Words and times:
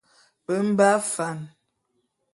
Be 0.45 0.53
mbe 0.69 0.85
afan. 0.97 1.39